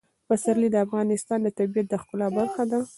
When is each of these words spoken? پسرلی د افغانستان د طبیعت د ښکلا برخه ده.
پسرلی 0.27 0.69
د 0.71 0.77
افغانستان 0.85 1.39
د 1.43 1.47
طبیعت 1.57 1.87
د 1.89 1.93
ښکلا 2.01 2.27
برخه 2.37 2.63
ده. 2.71 2.79